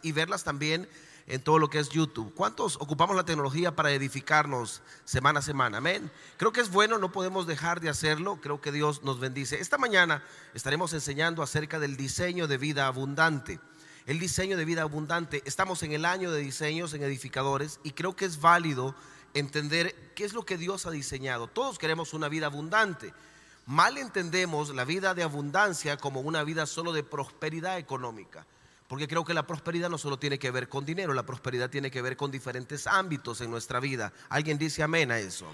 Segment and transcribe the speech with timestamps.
[0.00, 0.88] y verlas también
[1.26, 2.32] en todo lo que es YouTube.
[2.36, 5.78] ¿Cuántos ocupamos la tecnología para edificarnos semana a semana?
[5.78, 6.08] Amén.
[6.36, 8.38] Creo que es bueno, no podemos dejar de hacerlo.
[8.40, 9.60] Creo que Dios nos bendice.
[9.60, 10.22] Esta mañana
[10.54, 13.58] estaremos enseñando acerca del diseño de vida abundante.
[14.06, 15.42] El diseño de vida abundante.
[15.46, 18.94] Estamos en el año de diseños en edificadores y creo que es válido
[19.34, 21.48] entender qué es lo que Dios ha diseñado.
[21.48, 23.12] Todos queremos una vida abundante.
[23.66, 28.46] Mal entendemos la vida de abundancia como una vida solo de prosperidad económica.
[28.88, 31.90] Porque creo que la prosperidad no solo tiene que ver con dinero, la prosperidad tiene
[31.90, 34.12] que ver con diferentes ámbitos en nuestra vida.
[34.28, 35.46] Alguien dice amén a eso.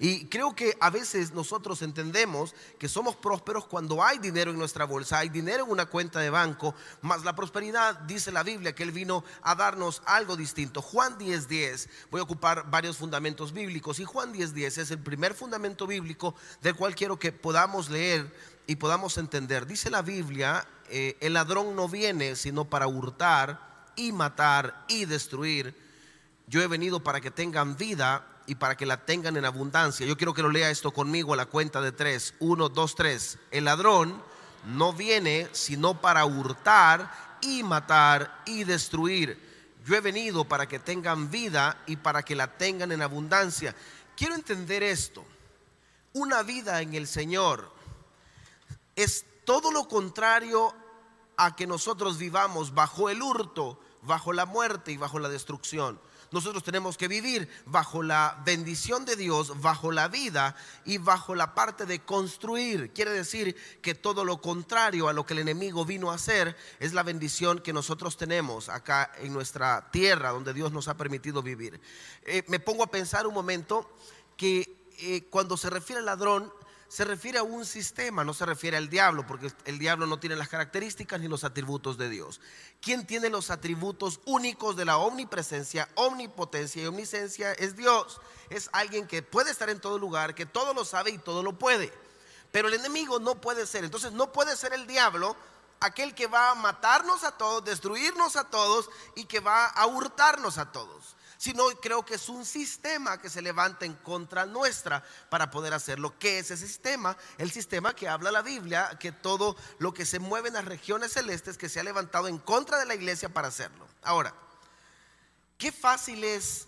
[0.00, 4.84] Y creo que a veces nosotros entendemos que somos prósperos cuando hay dinero en nuestra
[4.84, 8.84] bolsa, hay dinero en una cuenta de banco, más la prosperidad, dice la Biblia, que
[8.84, 10.82] Él vino a darnos algo distinto.
[10.82, 14.98] Juan 10:10, 10, voy a ocupar varios fundamentos bíblicos y Juan 10:10 10 es el
[14.98, 18.32] primer fundamento bíblico del cual quiero que podamos leer
[18.68, 19.66] y podamos entender.
[19.66, 25.74] Dice la Biblia eh, el ladrón no viene sino para hurtar y matar y destruir.
[26.46, 30.06] Yo he venido para que tengan vida y para que la tengan en abundancia.
[30.06, 32.34] Yo quiero que lo lea esto conmigo a la cuenta de tres.
[32.40, 33.38] Uno, dos, tres.
[33.50, 34.22] El ladrón
[34.66, 39.48] no viene sino para hurtar y matar y destruir.
[39.86, 43.74] Yo he venido para que tengan vida y para que la tengan en abundancia.
[44.14, 45.24] Quiero entender esto.
[46.12, 47.77] Una vida en el Señor
[48.98, 50.74] es todo lo contrario
[51.36, 56.00] a que nosotros vivamos bajo el hurto, bajo la muerte y bajo la destrucción.
[56.32, 61.54] Nosotros tenemos que vivir bajo la bendición de Dios, bajo la vida y bajo la
[61.54, 62.92] parte de construir.
[62.92, 66.92] Quiere decir que todo lo contrario a lo que el enemigo vino a hacer es
[66.92, 71.80] la bendición que nosotros tenemos acá en nuestra tierra donde Dios nos ha permitido vivir.
[72.22, 73.88] Eh, me pongo a pensar un momento
[74.36, 76.52] que eh, cuando se refiere al ladrón,
[76.88, 80.36] se refiere a un sistema, no se refiere al diablo, porque el diablo no tiene
[80.36, 82.40] las características ni los atributos de Dios.
[82.80, 87.52] ¿Quién tiene los atributos únicos de la omnipresencia, omnipotencia y omniscencia?
[87.52, 88.22] Es Dios.
[88.48, 91.58] Es alguien que puede estar en todo lugar, que todo lo sabe y todo lo
[91.58, 91.92] puede.
[92.52, 93.84] Pero el enemigo no puede ser.
[93.84, 95.36] Entonces no puede ser el diablo
[95.80, 100.56] aquel que va a matarnos a todos, destruirnos a todos y que va a hurtarnos
[100.56, 105.50] a todos sino creo que es un sistema que se levanta en contra nuestra para
[105.50, 106.12] poder hacerlo.
[106.18, 107.16] ¿Qué es ese sistema?
[107.38, 111.12] El sistema que habla la Biblia, que todo lo que se mueve en las regiones
[111.12, 113.86] celestes que se ha levantado en contra de la iglesia para hacerlo.
[114.02, 114.34] Ahora,
[115.56, 116.66] qué fácil es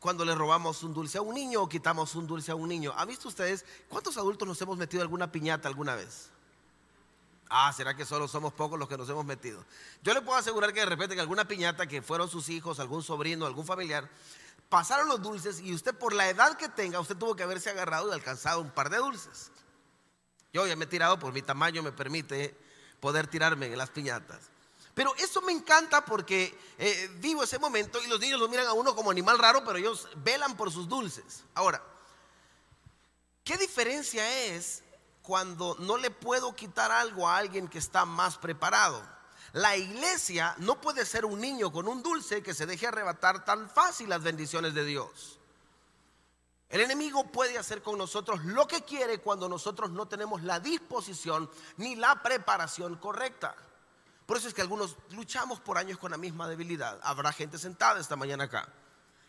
[0.00, 2.92] cuando le robamos un dulce a un niño o quitamos un dulce a un niño.
[2.96, 6.30] ¿Han visto ustedes cuántos adultos nos hemos metido alguna piñata alguna vez?
[7.50, 9.64] Ah, ¿será que solo somos pocos los que nos hemos metido?
[10.02, 13.02] Yo le puedo asegurar que de repente en alguna piñata que fueron sus hijos, algún
[13.02, 14.08] sobrino, algún familiar,
[14.68, 18.10] pasaron los dulces y usted por la edad que tenga, usted tuvo que haberse agarrado
[18.10, 19.50] y alcanzado un par de dulces.
[20.52, 22.56] Yo ya me he tirado, por mi tamaño me permite
[23.00, 24.50] poder tirarme en las piñatas.
[24.94, 28.72] Pero eso me encanta porque eh, vivo ese momento y los niños lo miran a
[28.72, 31.44] uno como animal raro, pero ellos velan por sus dulces.
[31.54, 31.82] Ahora,
[33.44, 34.82] ¿qué diferencia es
[35.28, 39.06] cuando no le puedo quitar algo a alguien que está más preparado.
[39.52, 43.68] La iglesia no puede ser un niño con un dulce que se deje arrebatar tan
[43.68, 45.38] fácil las bendiciones de Dios.
[46.70, 51.50] El enemigo puede hacer con nosotros lo que quiere cuando nosotros no tenemos la disposición
[51.76, 53.54] ni la preparación correcta.
[54.24, 56.98] Por eso es que algunos luchamos por años con la misma debilidad.
[57.02, 58.66] Habrá gente sentada esta mañana acá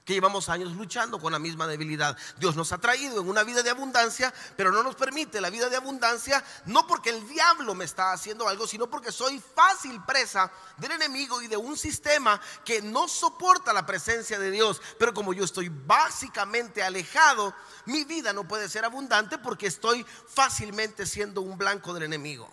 [0.09, 2.17] que llevamos años luchando con la misma debilidad.
[2.39, 5.69] Dios nos ha traído en una vida de abundancia, pero no nos permite la vida
[5.69, 10.51] de abundancia, no porque el diablo me está haciendo algo, sino porque soy fácil presa
[10.77, 14.81] del enemigo y de un sistema que no soporta la presencia de Dios.
[14.97, 17.53] Pero como yo estoy básicamente alejado,
[17.85, 22.49] mi vida no puede ser abundante porque estoy fácilmente siendo un blanco del enemigo.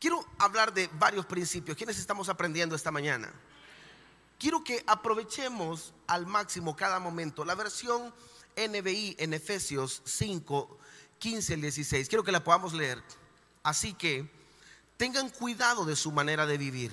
[0.00, 1.76] Quiero hablar de varios principios.
[1.76, 3.32] ¿Quiénes estamos aprendiendo esta mañana?
[4.38, 7.44] Quiero que aprovechemos al máximo cada momento.
[7.44, 8.12] La versión
[8.56, 10.78] NBI en Efesios 5,
[11.18, 12.08] 15 al 16.
[12.08, 13.02] Quiero que la podamos leer.
[13.62, 14.30] Así que
[14.96, 16.92] tengan cuidado de su manera de vivir.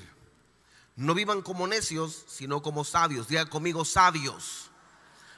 [0.95, 3.27] No vivan como necios, sino como sabios.
[3.27, 4.69] Diga conmigo sabios.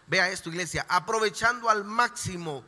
[0.07, 0.86] Vea esto, iglesia.
[0.88, 2.63] Aprovechando al máximo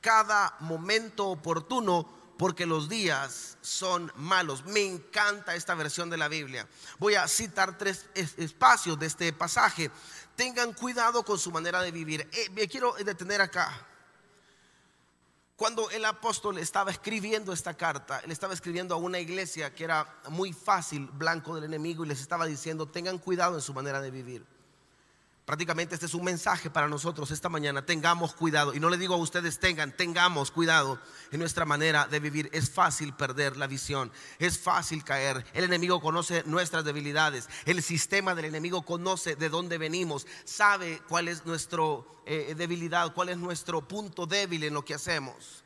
[0.00, 4.64] cada momento oportuno porque los días son malos.
[4.64, 6.66] Me encanta esta versión de la Biblia.
[6.98, 9.90] Voy a citar tres espacios de este pasaje.
[10.36, 12.28] Tengan cuidado con su manera de vivir.
[12.32, 13.84] Eh, me quiero detener acá.
[15.56, 20.20] Cuando el apóstol estaba escribiendo esta carta, él estaba escribiendo a una iglesia que era
[20.28, 24.12] muy fácil, blanco del enemigo, y les estaba diciendo, tengan cuidado en su manera de
[24.12, 24.46] vivir.
[25.48, 27.80] Prácticamente este es un mensaje para nosotros esta mañana.
[27.80, 28.74] Tengamos cuidado.
[28.74, 31.00] Y no le digo a ustedes tengan, tengamos cuidado
[31.32, 32.50] en nuestra manera de vivir.
[32.52, 34.12] Es fácil perder la visión.
[34.38, 35.46] Es fácil caer.
[35.54, 37.48] El enemigo conoce nuestras debilidades.
[37.64, 40.26] El sistema del enemigo conoce de dónde venimos.
[40.44, 41.82] Sabe cuál es nuestra
[42.26, 45.64] eh, debilidad, cuál es nuestro punto débil en lo que hacemos.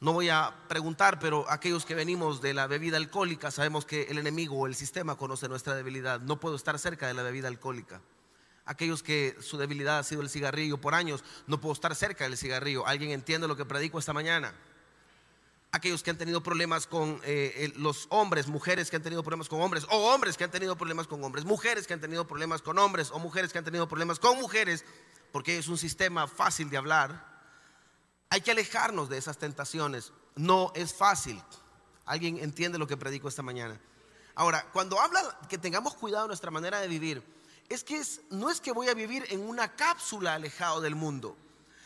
[0.00, 4.16] No voy a preguntar, pero aquellos que venimos de la bebida alcohólica sabemos que el
[4.16, 6.18] enemigo o el sistema conoce nuestra debilidad.
[6.22, 8.00] No puedo estar cerca de la bebida alcohólica
[8.64, 12.36] aquellos que su debilidad ha sido el cigarrillo por años, no puedo estar cerca del
[12.36, 12.86] cigarrillo.
[12.86, 14.54] ¿Alguien entiende lo que predico esta mañana?
[15.72, 19.60] Aquellos que han tenido problemas con eh, los hombres, mujeres que han tenido problemas con
[19.62, 22.78] hombres, o hombres que han tenido problemas con hombres, mujeres que han tenido problemas con
[22.78, 24.84] hombres, o mujeres que han tenido problemas con mujeres,
[25.32, 27.32] porque es un sistema fácil de hablar.
[28.28, 30.12] Hay que alejarnos de esas tentaciones.
[30.36, 31.42] No es fácil.
[32.04, 33.80] ¿Alguien entiende lo que predico esta mañana?
[34.34, 37.22] Ahora, cuando habla que tengamos cuidado nuestra manera de vivir,
[37.72, 41.36] es que no es que voy a vivir en una cápsula alejado del mundo.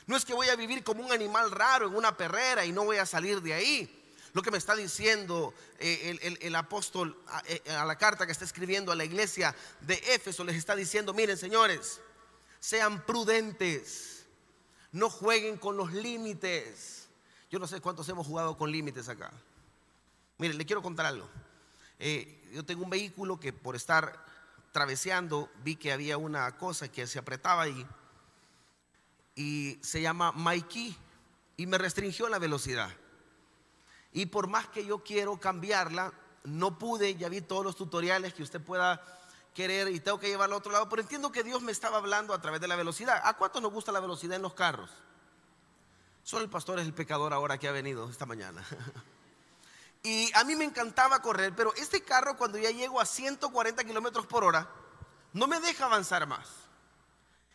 [0.06, 2.84] No es que voy a vivir como un animal raro en una perrera y no
[2.84, 4.02] voy a salir de ahí.
[4.32, 8.92] Lo que me está diciendo eh, el, apóstol eh, a, la carta que está escribiendo
[8.92, 12.00] a la iglesia de Éfeso, les está diciendo, miren señores,
[12.60, 14.26] sean prudentes,
[14.92, 17.08] no jueguen con los límites.
[17.50, 19.32] Yo no sé cuántos hemos jugado con límites acá.
[20.38, 21.28] Miren, le quiero contar algo.
[21.98, 24.22] Eh, yo tengo un vehículo que por estar
[24.76, 27.86] traveseando vi que había una cosa que se apretaba ahí
[29.34, 30.94] y se llama Mikey
[31.56, 32.90] y me restringió la velocidad.
[34.12, 36.12] Y por más que yo quiero cambiarla,
[36.44, 39.02] no pude, ya vi todos los tutoriales que usted pueda
[39.54, 42.34] querer y tengo que llevarlo a otro lado, pero entiendo que Dios me estaba hablando
[42.34, 43.22] a través de la velocidad.
[43.24, 44.90] ¿A cuántos nos gusta la velocidad en los carros?
[46.22, 48.62] Solo el pastor es el pecador ahora que ha venido esta mañana.
[50.06, 54.24] Y a mí me encantaba correr, pero este carro cuando ya llego a 140 kilómetros
[54.24, 54.70] por hora,
[55.32, 56.46] no me deja avanzar más.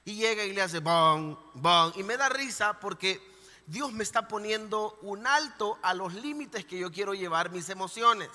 [0.03, 1.93] Y llega y le hace bang, bang.
[1.95, 3.21] Y me da risa porque
[3.67, 8.29] Dios me está poniendo un alto a los límites que yo quiero llevar mis emociones.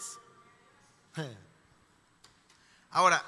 [2.92, 3.22] Ahora,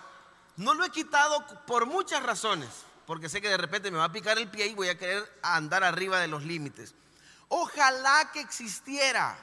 [0.56, 2.70] no lo he quitado por muchas razones,
[3.06, 5.30] porque sé que de repente me va a picar el pie y voy a querer
[5.42, 6.94] andar arriba de los límites.
[7.48, 9.36] Ojalá que existiera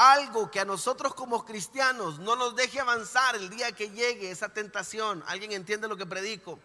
[0.00, 4.48] algo que a nosotros como cristianos no nos deje avanzar el día que llegue esa
[4.48, 5.22] tentación.
[5.26, 6.58] ¿Alguien entiende lo que predico?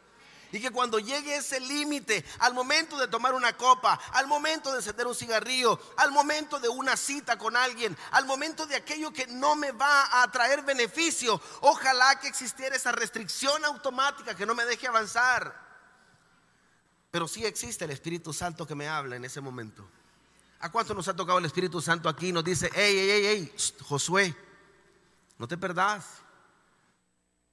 [0.54, 4.78] Y que cuando llegue ese límite, al momento de tomar una copa, al momento de
[4.78, 9.28] encender un cigarrillo, al momento de una cita con alguien, al momento de aquello que
[9.28, 14.64] no me va a traer beneficio, ojalá que existiera esa restricción automática que no me
[14.64, 15.62] deje avanzar.
[17.12, 19.86] Pero sí existe el Espíritu Santo que me habla en ese momento.
[20.60, 22.32] ¿A cuánto nos ha tocado el Espíritu Santo aquí?
[22.32, 24.36] Nos dice, hey, hey, hey, hey, Josué,
[25.38, 26.06] no te perdás.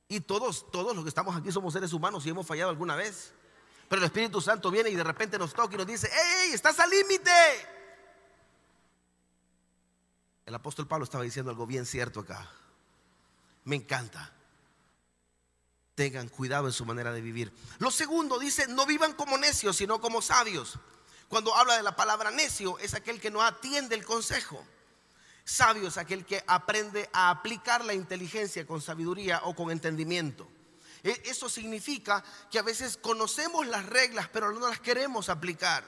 [0.09, 3.33] Y todos, todos los que estamos aquí somos seres humanos y hemos fallado alguna vez.
[3.89, 6.51] Pero el Espíritu Santo viene y de repente nos toca y nos dice, hey, hey,
[6.55, 7.31] estás al límite.
[10.47, 12.51] El apóstol Pablo estaba diciendo algo bien cierto acá.
[13.65, 14.33] Me encanta.
[15.95, 17.53] Tengan cuidado en su manera de vivir.
[17.79, 20.79] Lo segundo dice, no vivan como necios, sino como sabios.
[21.33, 24.63] Cuando habla de la palabra necio, es aquel que no atiende el consejo.
[25.43, 30.47] Sabio es aquel que aprende a aplicar la inteligencia con sabiduría o con entendimiento.
[31.03, 35.85] E, eso significa que a veces conocemos las reglas, pero no las queremos aplicar.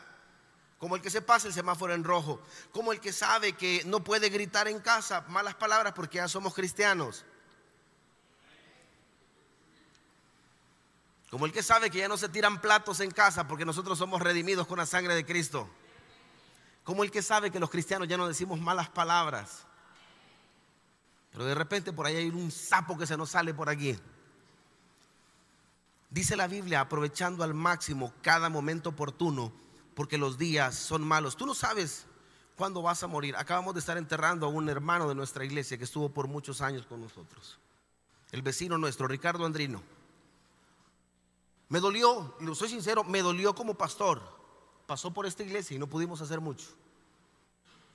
[0.79, 2.41] Como el que se pasa el semáforo en rojo,
[2.73, 6.55] como el que sabe que no puede gritar en casa malas palabras porque ya somos
[6.55, 7.27] cristianos.
[11.35, 14.23] Como el que sabe que ya no se tiran platos en casa porque nosotros somos
[14.23, 15.69] redimidos con la sangre de Cristo.
[16.85, 19.67] Como el que sabe que los cristianos ya no decimos malas palabras.
[21.33, 23.99] Pero de repente por ahí hay un sapo que se nos sale por aquí.
[26.09, 29.53] Dice la Biblia, aprovechando al máximo cada momento oportuno,
[29.97, 31.37] porque los días son malos.
[31.37, 32.07] Tú no sabes
[32.55, 33.35] cuándo vas a morir.
[33.35, 36.87] Acabamos de estar enterrando a un hermano de nuestra iglesia que estuvo por muchos años
[36.87, 37.59] con nosotros.
[38.31, 39.83] El vecino nuestro, Ricardo Andrino.
[41.75, 44.23] Me dolió, lo soy sincero, me dolió como pastor.
[44.87, 46.67] Pasó por esta iglesia y no pudimos hacer mucho.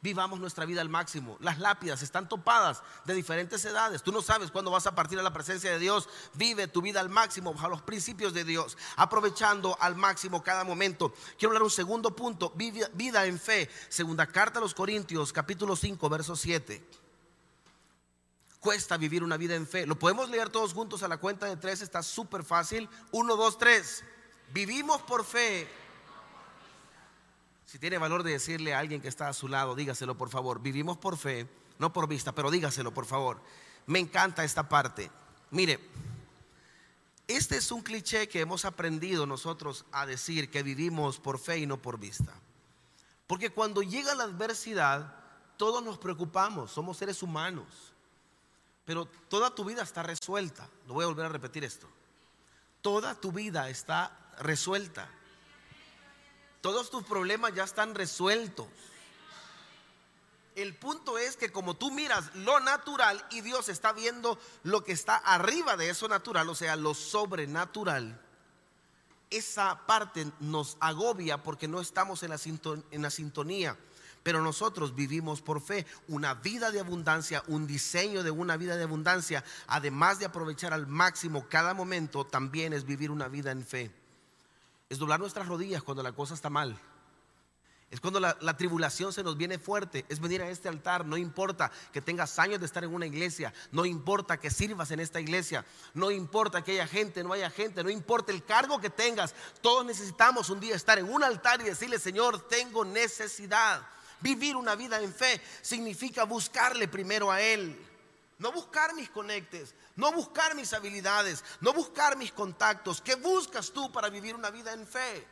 [0.01, 1.37] Vivamos nuestra vida al máximo.
[1.39, 4.03] Las lápidas están topadas de diferentes edades.
[4.03, 6.09] Tú no sabes cuándo vas a partir a la presencia de Dios.
[6.33, 11.13] Vive tu vida al máximo, bajo los principios de Dios, aprovechando al máximo cada momento.
[11.37, 13.69] Quiero hablar un segundo punto, vida en fe.
[13.87, 16.98] Segunda carta a los Corintios, capítulo 5, verso 7
[18.59, 19.85] cuesta vivir una vida en fe.
[19.85, 22.89] Lo podemos leer todos juntos a la cuenta de tres, está súper fácil.
[23.11, 24.03] Uno, dos, tres.
[24.53, 25.67] Vivimos por fe.
[27.65, 30.61] Si tiene valor de decirle a alguien que está a su lado, dígaselo por favor.
[30.61, 31.47] Vivimos por fe,
[31.77, 33.41] no por vista, pero dígaselo por favor.
[33.85, 35.11] Me encanta esta parte.
[35.51, 35.79] Mire,
[37.29, 41.67] Este es un cliché que hemos aprendido nosotros a decir que vivimos por fe y
[41.67, 42.33] no por vista.
[43.27, 45.15] Porque cuando llega la adversidad,
[45.55, 47.93] todos nos preocupamos, somos seres humanos.
[48.89, 50.67] Pero toda tu vida está resuelta.
[50.87, 51.87] No voy a volver a repetir esto.
[52.81, 55.07] Toda tu vida está resuelta.
[56.61, 58.65] Todos tus problemas ya están resueltos.
[60.55, 64.93] El punto es que como tú miras lo natural y Dios está viendo lo que
[64.93, 68.19] está arriba de eso natural, o sea, lo sobrenatural,
[69.29, 72.39] esa parte nos agobia porque no estamos en la,
[72.89, 73.77] en la sintonía.
[74.23, 78.83] Pero nosotros vivimos por fe una vida de abundancia, un diseño de una vida de
[78.83, 83.91] abundancia, además de aprovechar al máximo cada momento, también es vivir una vida en fe.
[84.89, 86.79] Es doblar nuestras rodillas cuando la cosa está mal
[87.91, 90.05] es cuando la, tribulación se nos viene fuerte.
[90.09, 91.05] Es venir a este altar.
[91.05, 93.51] No importa que tengas años de estar en una iglesia.
[93.71, 95.65] No importa que sirvas en esta iglesia.
[95.95, 97.83] No importa que haya gente, no haya gente.
[97.83, 99.33] No importa el cargo que tengas.
[99.61, 103.81] Todos necesitamos un día estar en un altar y decirle, Señor, tengo necesidad.
[104.21, 107.85] Vivir una vida en fe significa buscarle primero a Él.
[108.37, 113.01] No buscar mis conectes, no buscar mis habilidades, no buscar mis contactos.
[113.01, 115.27] ¿Qué buscas tú para vivir una vida en fe?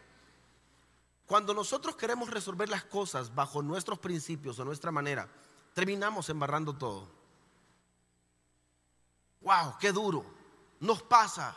[1.26, 5.28] Cuando nosotros queremos resolver las cosas bajo nuestros principios o nuestra manera,
[5.74, 7.10] terminamos embarrando todo.
[9.42, 10.26] Wow, qué duro.
[10.80, 11.56] Nos pasa.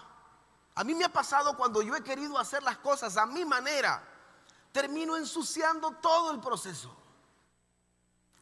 [0.74, 4.02] A mí me ha pasado cuando yo he querido hacer las cosas a mi manera,
[4.72, 6.99] termino ensuciando todo el proceso.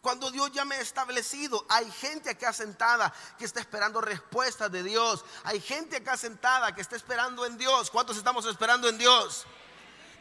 [0.08, 4.82] Cuando Dios ya me ha establecido, hay gente acá sentada que está esperando respuestas de
[4.82, 5.22] Dios.
[5.44, 7.90] Hay gente acá sentada que está esperando en Dios.
[7.90, 9.44] ¿Cuántos estamos esperando en Dios?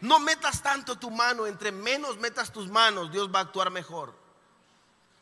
[0.01, 4.13] No metas tanto tu mano, entre menos metas tus manos, Dios va a actuar mejor.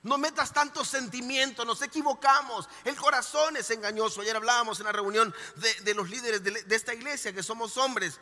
[0.01, 2.67] No metas tanto sentimiento, nos equivocamos.
[2.85, 4.21] El corazón es engañoso.
[4.21, 5.31] Ayer hablábamos en la reunión
[5.83, 8.19] de, los líderes de, de esta iglesia, que somos hombres.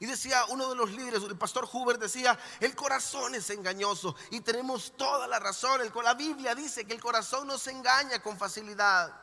[0.00, 4.16] Y decía uno de los líderes, el pastor Huber decía, el corazón es engañoso.
[4.30, 5.82] Y tenemos toda la razón.
[6.02, 9.14] la Biblia dice que el corazón nos engaña con facilidad.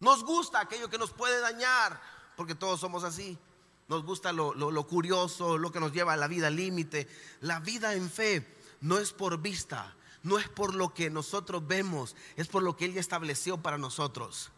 [0.00, 2.00] Nos gusta aquello que nos puede dañar,
[2.36, 3.38] porque todos somos así.
[3.86, 7.06] Nos gusta lo, curioso, lo que nos lleva a la vida límite.
[7.42, 12.16] La vida en fe no es por vista, no es por lo que nosotros vemos,
[12.36, 14.50] es por lo que Él ya estableció para nosotros.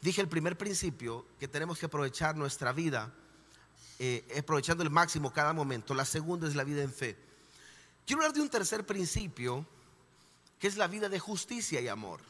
[0.00, 3.12] Dije el primer principio que tenemos que aprovechar nuestra vida,
[3.98, 5.94] eh, aprovechando el máximo cada momento.
[5.94, 7.16] La segunda es la vida en fe.
[8.06, 9.66] Quiero hablar de un tercer principio,
[10.58, 12.20] que es la vida de justicia y amor.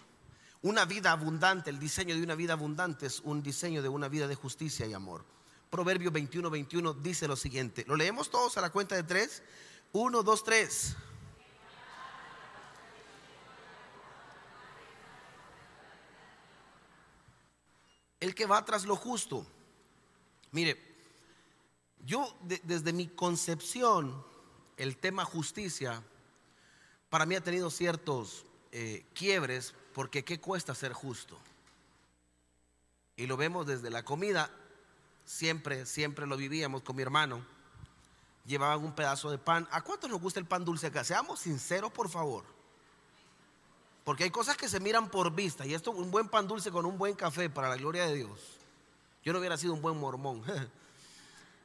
[0.62, 4.28] Una vida abundante, el diseño de una vida abundante es un diseño de una vida
[4.28, 5.24] de justicia y amor.
[5.68, 7.84] Proverbio 21, 21 dice lo siguiente.
[7.86, 9.42] Lo leemos todos a la cuenta de tres.
[9.92, 10.96] Uno, dos, tres.
[18.20, 19.46] El que va tras lo justo.
[20.52, 20.93] Mire,
[22.04, 24.24] yo desde mi concepción,
[24.76, 26.02] el tema justicia,
[27.08, 31.38] para mí ha tenido ciertos eh, quiebres, porque ¿qué cuesta ser justo?
[33.16, 34.50] Y lo vemos desde la comida
[35.24, 37.44] siempre, siempre lo vivíamos con mi hermano.
[38.44, 39.66] Llevaban un pedazo de pan.
[39.70, 41.02] ¿A cuántos nos gusta el pan dulce acá?
[41.04, 42.44] Seamos sinceros, por favor.
[44.04, 45.64] Porque hay cosas que se miran por vista.
[45.64, 48.38] Y esto, un buen pan dulce con un buen café, para la gloria de Dios.
[49.22, 50.42] Yo no hubiera sido un buen mormón.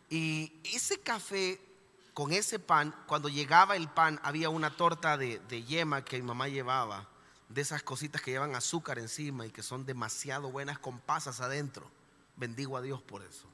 [0.10, 1.60] y ese café
[2.14, 6.50] con ese pan, cuando llegaba el pan, había una torta de, yema que mi mamá
[6.50, 7.08] llevaba.
[7.48, 11.90] De esas cositas que llevan azúcar encima y que son demasiado buenas con pasas adentro.
[12.36, 13.48] Bendigo a Dios por eso.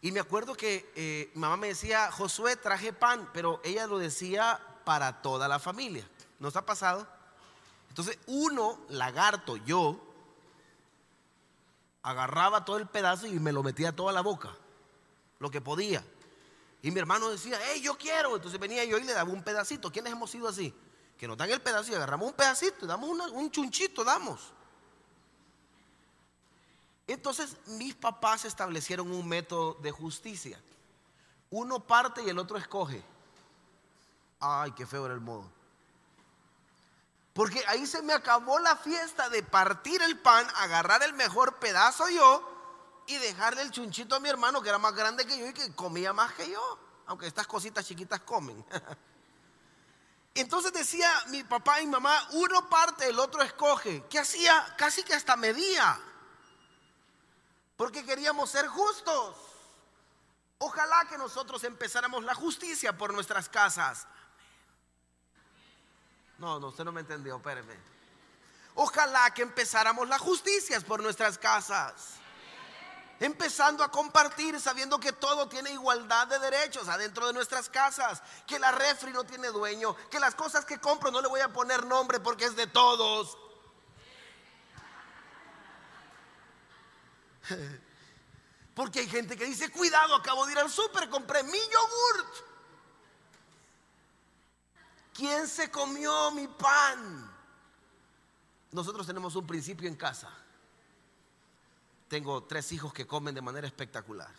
[0.00, 4.60] Y me acuerdo que eh, mamá me decía, Josué, traje pan, pero ella lo decía
[4.84, 6.06] para toda la familia.
[6.38, 7.08] ¿Nos ha pasado?
[7.88, 9.98] Entonces uno, lagarto, yo,
[12.02, 14.50] agarraba todo el pedazo y me lo metía todo a la boca,
[15.38, 16.04] lo que podía.
[16.82, 18.36] Y mi hermano decía, hey, yo quiero.
[18.36, 19.90] Entonces venía yo y le daba un pedacito.
[19.90, 20.74] ¿Quiénes hemos sido así?
[21.18, 24.52] Que nos dan el pedazo y agarramos un pedacito, damos un chunchito, damos.
[27.06, 30.60] Entonces mis papás establecieron un método de justicia.
[31.50, 33.02] Uno parte y el otro escoge.
[34.40, 35.50] Ay, qué feo era el modo.
[37.32, 42.08] Porque ahí se me acabó la fiesta de partir el pan, agarrar el mejor pedazo
[42.08, 42.55] yo
[43.06, 45.74] y dejarle el chunchito a mi hermano que era más grande que yo y que
[45.74, 46.78] comía más que yo.
[47.06, 48.64] Aunque estas cositas chiquitas comen.
[50.34, 54.04] Entonces decía mi papá y mamá, uno parte, el otro escoge.
[54.10, 54.74] ¿Qué hacía?
[54.76, 56.00] Casi que hasta medía
[57.76, 59.36] porque queríamos ser justos.
[60.58, 64.06] Ojalá que nosotros empezáramos la justicia por nuestras casas.
[66.38, 67.76] No, no, usted no me entendió, espéreme.
[68.74, 72.14] Ojalá que empezáramos la justicia por nuestras casas.
[73.18, 78.58] Empezando a compartir, sabiendo que todo tiene igualdad de derechos adentro de nuestras casas, que
[78.58, 81.86] la refri no tiene dueño, que las cosas que compro no le voy a poner
[81.86, 83.38] nombre porque es de todos.
[88.74, 92.36] Porque hay gente que dice, cuidado, acabo de ir al súper, compré mi yogurt.
[95.14, 97.34] ¿Quién se comió mi pan?
[98.70, 100.28] Nosotros tenemos un principio en casa.
[102.08, 104.30] Tengo tres hijos que comen de manera espectacular.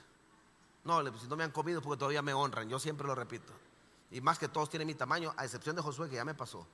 [0.83, 3.53] No, si no me han comido porque todavía me honran, yo siempre lo repito.
[4.09, 6.65] Y más que todos tienen mi tamaño, a excepción de Josué que ya me pasó.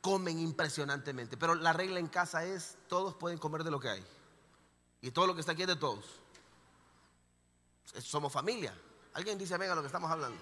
[0.00, 4.04] Comen impresionantemente, pero la regla en casa es, todos pueden comer de lo que hay.
[5.02, 6.04] Y todo lo que está aquí es de todos.
[7.98, 8.74] Somos familia.
[9.12, 10.40] Alguien dice, venga, lo que estamos hablando.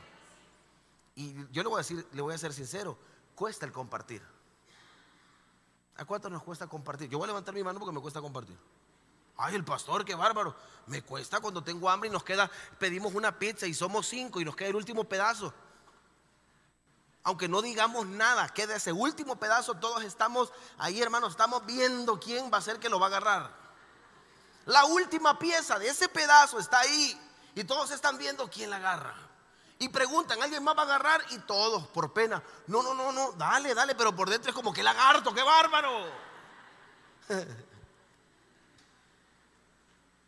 [1.17, 2.97] Y yo le voy a decir, le voy a ser sincero,
[3.35, 4.23] cuesta el compartir.
[5.97, 7.09] ¿A cuánto nos cuesta compartir?
[7.09, 8.57] Yo voy a levantar mi mano porque me cuesta compartir.
[9.37, 10.55] Ay, el pastor, qué bárbaro.
[10.87, 14.45] Me cuesta cuando tengo hambre y nos queda, pedimos una pizza y somos cinco y
[14.45, 15.53] nos queda el último pedazo.
[17.23, 22.53] Aunque no digamos nada, queda ese último pedazo, todos estamos ahí, hermanos, estamos viendo quién
[22.53, 23.51] va a ser que lo va a agarrar.
[24.67, 27.19] La última pieza de ese pedazo está ahí
[27.55, 29.15] y todos están viendo quién la agarra.
[29.79, 31.25] Y preguntan, ¿alguien más va a agarrar?
[31.31, 34.73] Y todos, por pena, no, no, no, no, dale, dale, pero por dentro es como
[34.73, 35.91] que lagarto, qué bárbaro.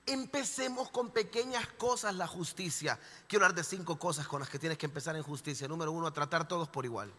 [0.07, 2.99] Empecemos con pequeñas cosas la justicia.
[3.27, 5.67] Quiero hablar de cinco cosas con las que tienes que empezar en justicia.
[5.67, 7.13] Número uno, a tratar todos por igual.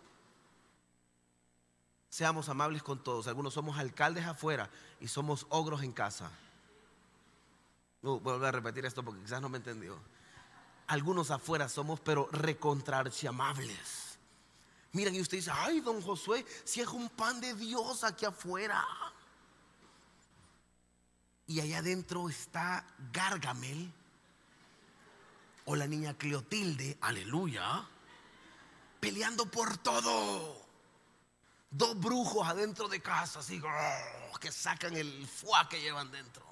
[2.09, 3.27] Seamos amables con todos.
[3.27, 4.69] Algunos somos alcaldes afuera
[5.01, 6.31] y somos ogros en casa.
[8.01, 9.99] No, voy a repetir esto porque quizás no me entendió.
[10.87, 14.17] Algunos afuera somos, pero recontrarchamables.
[14.93, 18.85] Miren, y usted dice, ay, don Josué, si es un pan de Dios aquí afuera.
[21.47, 23.91] Y allá adentro está Gargamel
[25.65, 27.87] o la niña Cleotilde, aleluya,
[28.99, 30.65] peleando por todo.
[31.69, 33.61] Dos brujos adentro de casa, así
[34.39, 36.47] que sacan el fuá que llevan dentro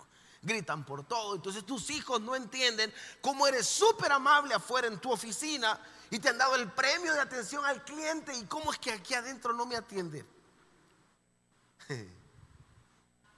[0.45, 1.35] gritan por todo.
[1.35, 5.79] Entonces tus hijos no entienden cómo eres súper amable afuera en tu oficina
[6.09, 9.13] y te han dado el premio de atención al cliente y cómo es que aquí
[9.13, 10.25] adentro no me atienden.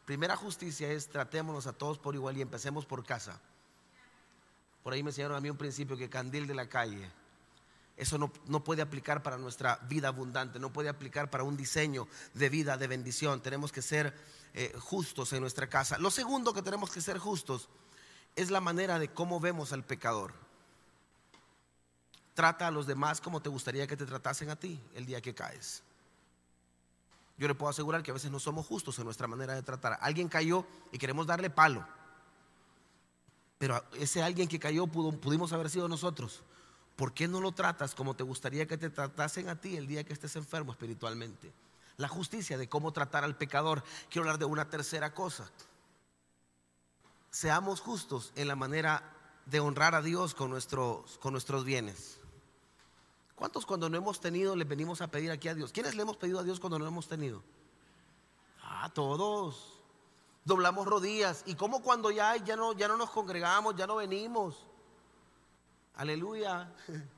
[0.08, 3.41] Primera justicia es tratémonos a todos por igual y empecemos por casa.
[4.82, 7.12] Por ahí me enseñaron a mí un principio que candil de la calle.
[7.98, 12.08] Eso no, no, puede aplicar para nuestra vida abundante, no puede aplicar para un diseño
[12.34, 13.41] de vida, de bendición.
[13.41, 14.13] Tenemos que ser
[14.54, 15.98] eh, justos en nuestra casa.
[15.98, 17.67] Lo segundo que tenemos que ser justos
[18.38, 20.34] es la manera de cómo vemos al pecador.
[22.34, 25.36] Trata a los demás como te gustaría que te tratasen a ti el día que
[25.36, 25.84] caes.
[27.38, 29.97] Yo le puedo asegurar que a veces no somos justos en nuestra manera de tratar.
[30.02, 31.86] Alguien cayó y queremos darle palo.
[33.58, 36.43] Pero ese alguien que cayó pudimos haber sido nosotros.
[36.95, 40.04] ¿Por qué no lo tratas como te gustaría que te tratasen a ti el día
[40.04, 41.54] que estés enfermo espiritualmente?
[41.97, 43.84] la justicia de cómo tratar al pecador.
[44.10, 45.50] Quiero hablar de una tercera cosa.
[47.32, 49.04] Seamos justos en la manera
[49.45, 52.19] de honrar a Dios con nuestros, bienes.
[53.38, 55.71] ¿Cuántos cuando no hemos tenido le venimos a pedir aquí a Dios?
[55.71, 57.43] ¿Quiénes le hemos pedido a Dios cuando no hemos tenido?
[58.63, 59.80] Ah, todos.
[60.43, 61.43] Doblamos rodillas.
[61.45, 64.65] ¿Y cómo cuando ya, ya, no, ya no nos congregamos, ya no venimos?
[65.95, 66.73] Aleluya.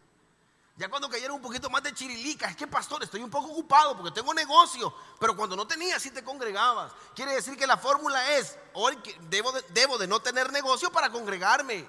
[0.75, 3.97] Ya cuando cayeron un poquito más de chirilica, es que pastor, estoy un poco ocupado
[3.97, 6.93] porque tengo negocio, pero cuando no tenía, sí te congregabas.
[7.13, 8.97] Quiere decir que la fórmula es, hoy
[9.29, 11.85] debo de, debo de no tener negocio para congregarme.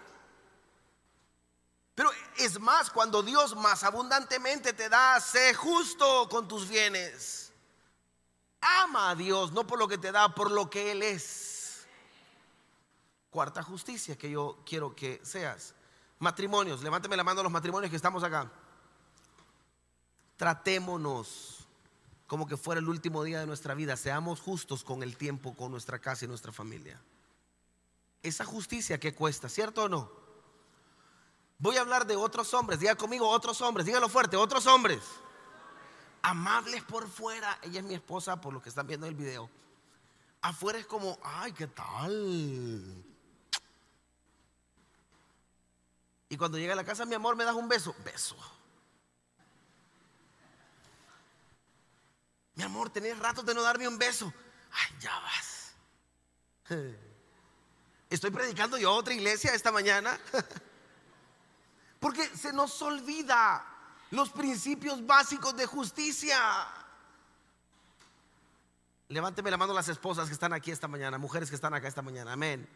[2.01, 7.53] Pero es más, cuando Dios más abundantemente te da, sé justo con tus bienes.
[8.59, 11.87] Ama a Dios, no por lo que te da, por lo que Él es.
[13.29, 15.75] Cuarta justicia que yo quiero que seas.
[16.21, 18.51] Matrimonios, levánteme la mano a los matrimonios que estamos acá
[20.39, 21.67] tratémonos
[22.27, 25.71] como que fuera el último día de nuestra vida, seamos justos con el tiempo, con
[25.71, 26.99] nuestra casa y nuestra familia.
[28.23, 30.20] Esa justicia que cuesta, ¿cierto o no?
[31.61, 35.01] Voy a hablar de otros hombres, diga conmigo otros hombres, dígalo fuerte, otros hombres.
[36.23, 39.51] Amables por fuera, ella es mi esposa por lo que están viendo el video.
[40.40, 43.05] Afuera es como, ay, ¿qué tal?
[46.31, 47.94] Y cuando llega a la casa, mi amor, me das un beso.
[48.05, 48.37] Beso.
[52.55, 54.33] Mi amor, tenés rato de no darme un beso.
[54.73, 55.75] Ay, ya vas.
[58.09, 60.18] Estoy predicando yo a otra iglesia esta mañana.
[62.01, 63.65] Porque se nos olvida
[64.11, 66.39] los principios básicos de justicia.
[69.09, 72.03] Levánteme la mano las esposas que están aquí esta mañana, mujeres que están acá esta
[72.03, 72.33] mañana.
[72.33, 72.69] Amén.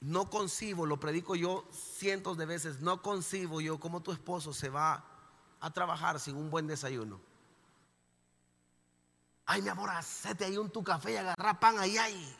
[0.00, 4.68] No concibo, lo predico yo cientos de veces, no concibo yo cómo tu esposo se
[4.68, 5.04] va
[5.60, 7.20] a trabajar sin un buen desayuno.
[9.46, 12.36] Ay, mi amor, hacete ahí un tu café y agarra pan ahí, ahí.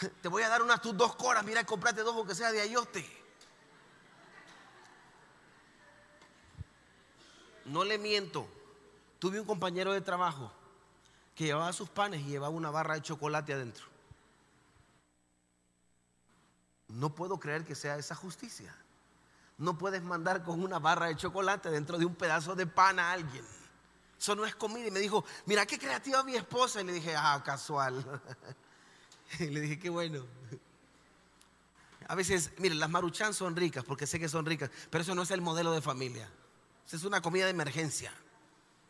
[0.22, 3.06] Te voy a dar unas tus dos coras, mira, comprate dos que sea de ayote.
[7.64, 8.48] No le miento.
[9.18, 10.50] Tuve un compañero de trabajo
[11.34, 13.84] que llevaba sus panes y llevaba una barra de chocolate adentro.
[16.88, 18.74] No puedo creer que sea esa justicia.
[19.58, 23.12] No puedes mandar con una barra de chocolate dentro de un pedazo de pan a
[23.12, 23.44] alguien.
[24.18, 24.86] Eso no es comida.
[24.86, 26.80] Y me dijo, mira qué creativa mi esposa.
[26.80, 28.22] Y le dije, ah, casual.
[29.38, 30.24] Le dije, qué bueno.
[32.08, 35.22] A veces, miren, las maruchan son ricas porque sé que son ricas, pero eso no
[35.22, 36.28] es el modelo de familia.
[36.90, 38.12] Es una comida de emergencia.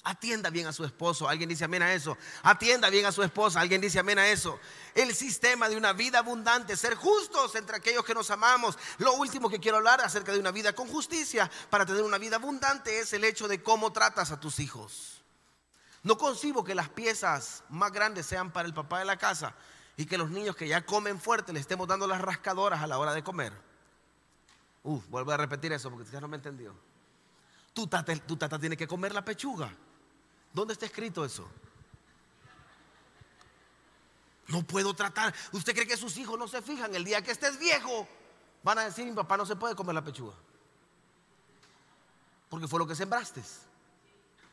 [0.05, 1.29] Atienda bien a su esposo.
[1.29, 2.17] Alguien dice amén a eso.
[2.45, 3.61] Atienda bien a su esposa.
[3.61, 4.61] Alguien dice amén a eso.
[4.95, 8.79] El sistema de una vida abundante, ser justos entre aquellos que nos amamos.
[8.99, 12.37] Lo último que quiero hablar acerca de una vida con justicia para tener una vida
[12.37, 15.23] abundante es el hecho de cómo tratas a tus hijos.
[16.05, 19.55] No concibo que las piezas más grandes sean para el papá de la casa
[19.99, 22.99] y que los niños que ya comen fuerte le estemos dando las rascadoras a la
[22.99, 23.53] hora de comer.
[24.85, 26.73] Uf, vuelvo a repetir eso porque ya no me entendió.
[27.75, 29.75] Tu tata, tu tata tiene que comer la pechuga.
[30.53, 31.51] ¿Dónde está escrito eso?
[34.47, 35.35] No puedo tratar.
[35.51, 36.95] ¿Usted cree que sus hijos no se fijan?
[36.95, 38.07] El día que estés viejo,
[38.63, 40.37] van a decir: Mi papá no se puede comer la pechuga.
[42.49, 43.43] Porque fue lo que sembraste.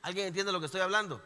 [0.02, 1.22] ¿Alguien entiende lo que estoy hablando?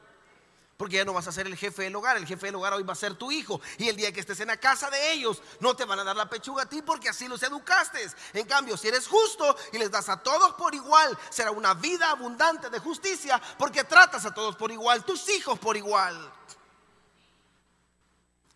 [0.80, 2.84] Porque ya no vas a ser el jefe del hogar, el jefe del hogar hoy
[2.84, 3.60] va a ser tu hijo.
[3.78, 6.16] Y el día que estés en la casa de ellos, no te van a dar
[6.16, 8.00] la pechuga a ti porque así los educaste.
[8.32, 12.10] En cambio, si eres justo y les das a todos por igual, será una vida
[12.10, 16.39] abundante de justicia porque tratas a todos por igual, tus hijos por igual.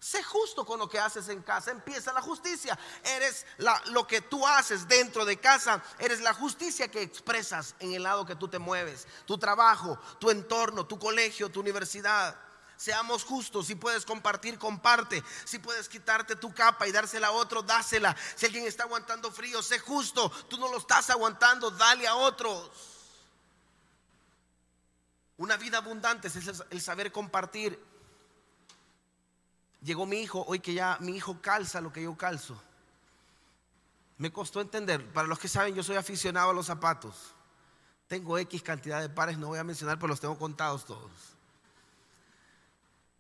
[0.04, 1.72] Sé justo con lo que haces en casa.
[1.72, 2.78] Empieza la justicia.
[3.06, 3.46] Eres
[3.86, 5.82] lo que tú haces dentro de casa.
[5.98, 9.08] Eres la justicia que expresas en el lado que tú te mueves.
[9.26, 12.36] Tu trabajo, tu entorno, tu colegio, tu universidad.
[12.76, 13.68] Seamos justos.
[13.68, 15.24] Si puedes compartir, comparte.
[15.46, 18.14] Si puedes quitarte tu capa y dársela a otro, dásela.
[18.36, 20.30] Si alguien está aguantando frío, sé justo.
[20.50, 22.72] Tú no lo estás aguantando, dale a otros.
[25.38, 26.36] Una vida abundante es
[26.70, 27.93] el saber compartir
[29.84, 32.60] Llegó mi hijo, hoy que ya mi hijo calza lo que yo calzo.
[34.18, 35.06] Me costó entender.
[35.12, 37.34] Para los que saben, yo soy aficionado a los zapatos.
[38.08, 41.12] Tengo X cantidad de pares, no voy a mencionar, pero los tengo contados todos.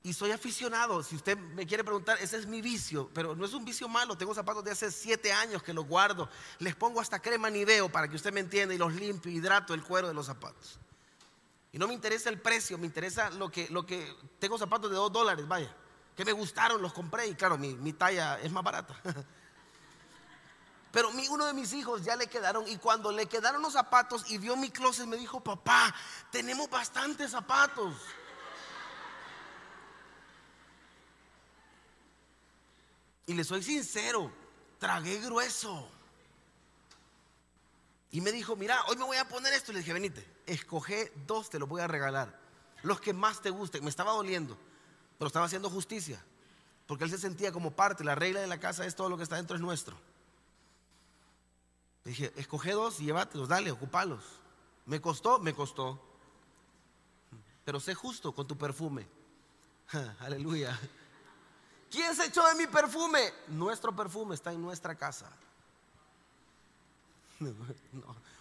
[0.03, 1.03] Y soy aficionado.
[1.03, 4.17] Si usted me quiere preguntar, ese es mi vicio, pero no es un vicio malo.
[4.17, 6.29] Tengo zapatos de hace siete años que los guardo.
[6.59, 9.83] Les pongo hasta crema niveo para que usted me entienda y los limpio, hidrato el
[9.83, 10.79] cuero de los zapatos.
[11.73, 14.95] Y no me interesa el precio, me interesa lo que, lo que tengo zapatos de
[14.95, 15.75] dos dólares, vaya
[16.15, 18.95] que me gustaron, los compré y claro, mi, talla es más barata.
[20.91, 24.37] Pero uno de mis hijos ya le quedaron y cuando le quedaron los zapatos y
[24.37, 25.93] vio mi closet me dijo, papá,
[26.31, 27.95] tenemos bastantes zapatos.
[33.25, 34.31] Y le soy sincero,
[34.77, 35.89] tragué grueso.
[38.11, 39.71] Y me dijo, mira, hoy me voy a poner esto.
[39.71, 42.39] Le dije, venite, escoge dos, te los voy a regalar.
[42.83, 43.83] Los que más te gusten.
[43.83, 44.59] Me estaba doliendo
[45.23, 46.21] pero estaba haciendo justicia,
[46.85, 49.23] porque él se sentía como parte, la regla de la casa es todo lo que
[49.23, 49.95] está dentro es nuestro.
[52.03, 54.21] dije, escoge dos y llévatelos, dale, ocupalos.
[54.85, 55.97] Me costó, me costó.
[57.63, 59.07] Pero sé justo con tu perfume.
[60.19, 60.77] Aleluya.
[61.89, 63.33] ¿Quién se echó de mi perfume?
[63.47, 65.31] Nuestro perfume está en nuestra casa.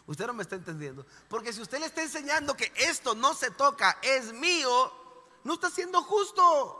[0.08, 1.06] usted no me está entendiendo.
[1.28, 4.92] Porque si usted le está enseñando que esto no se toca, es mío,
[5.44, 6.78] no está siendo justo.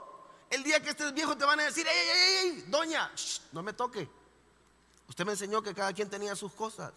[0.49, 3.11] El día que estés viejo te van a decir, ey, ey, ey, doña,
[3.51, 4.09] no me toque.
[5.07, 6.93] Usted me enseñó que cada quien tenía sus cosas.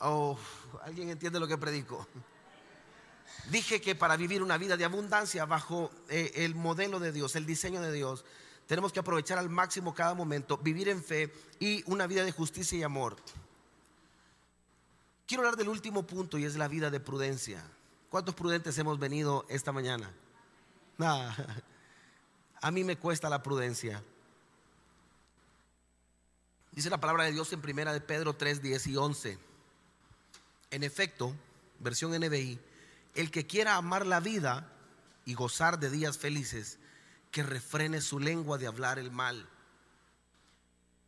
[0.00, 0.38] Oh,
[0.82, 2.06] alguien entiende lo que predico.
[3.50, 7.46] Dije que para vivir una vida de abundancia bajo eh, el modelo de Dios, el
[7.46, 8.24] diseño de Dios,
[8.66, 12.78] tenemos que aprovechar al máximo cada momento, vivir en fe y una vida de justicia
[12.78, 13.16] y amor.
[15.26, 17.62] Quiero hablar del último punto y es la vida de prudencia.
[18.14, 20.08] ¿Cuántos prudentes hemos venido esta mañana?
[22.60, 24.04] a mí me cuesta la prudencia.
[26.70, 29.38] Dice la palabra de Dios en primera de Pedro 3, 10 y 11.
[30.70, 31.34] En efecto,
[31.80, 32.60] versión NBI,
[33.16, 34.70] el que quiera amar la vida
[35.24, 36.78] y gozar de días felices,
[37.32, 39.48] que refrene su lengua de hablar el mal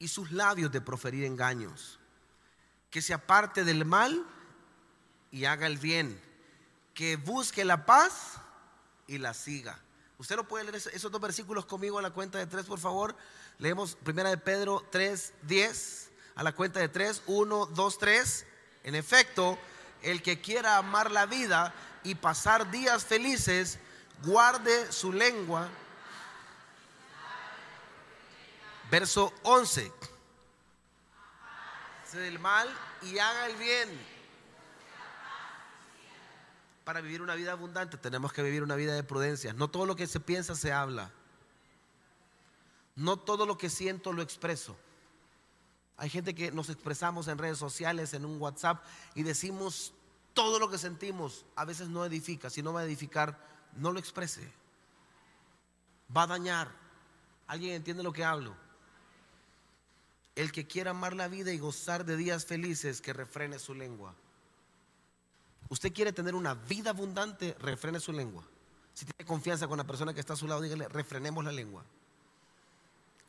[0.01, 2.01] y sus labios de proferir engaños,
[2.91, 4.27] que se aparte del mal
[5.31, 6.26] y haga el bien
[6.97, 8.39] que busque la paz
[9.07, 9.79] y la siga.
[10.17, 13.15] Usted no puede leer esos dos versículos conmigo a la cuenta de tres, por favor.
[13.59, 16.11] Leemos primera de Pedro 3, 10.
[16.37, 18.47] A la cuenta de tres, 1, 2, 3.
[18.85, 19.59] En efecto,
[20.03, 23.79] el que quiera amar la vida y pasar días felices,
[24.23, 25.69] guarde su lengua.
[28.91, 29.93] Verso 11.
[32.11, 34.16] Se del mal y haga el bien
[36.87, 39.53] para vivir una vida abundante tenemos que vivir una vida de prudencia.
[39.53, 41.11] No todo lo que se piensa se habla.
[42.95, 44.77] No todo lo que siento lo expreso.
[45.97, 48.85] Hay gente que nos expresamos en redes sociales, en un WhatsApp
[49.17, 49.95] y decimos
[50.33, 51.45] todo lo que sentimos.
[51.57, 52.51] A veces no edifica.
[52.51, 53.37] Si no va a edificar,
[53.75, 54.49] no lo exprese.
[56.17, 56.71] Va a dañar.
[57.49, 58.55] ¿Alguien entiende lo que hablo?
[60.37, 64.15] El que quiera amar la vida y gozar de días felices, que refrene su lengua.
[65.69, 68.45] Usted quiere tener una vida abundante, refrene su lengua.
[68.95, 71.85] Si tiene confianza con la persona que está a su lado, dígale, refrenemos la lengua.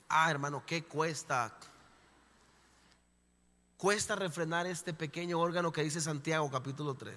[0.09, 1.53] Ah, hermano, ¿qué cuesta?
[3.77, 7.15] Cuesta refrenar este pequeño órgano que dice Santiago capítulo 3.